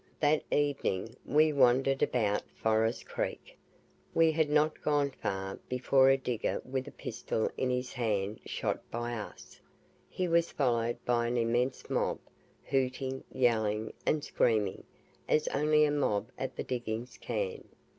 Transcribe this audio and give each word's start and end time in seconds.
That 0.19 0.41
evening 0.49 1.15
we 1.27 1.53
wandered 1.53 2.01
about 2.01 2.41
Forest 2.55 3.05
Creek. 3.05 3.55
We 4.15 4.31
had 4.31 4.49
not 4.49 4.81
gone 4.81 5.11
far 5.11 5.57
before 5.69 6.09
a 6.09 6.17
digger 6.17 6.59
with 6.65 6.87
a 6.87 6.91
pistol 6.91 7.51
in 7.55 7.69
his 7.69 7.93
hand 7.93 8.39
shot 8.47 8.89
by 8.89 9.13
us; 9.13 9.61
he 10.09 10.27
was 10.27 10.49
followed 10.51 10.97
by 11.05 11.27
an 11.27 11.37
immense 11.37 11.87
mob, 11.87 12.17
hooting, 12.63 13.23
yelling, 13.31 13.93
and 14.03 14.23
screaming, 14.23 14.85
as 15.29 15.47
only 15.49 15.85
a 15.85 15.91
mob 15.91 16.31
at 16.35 16.55
the 16.55 16.63
diggings 16.63 17.19
can. 17.19 17.63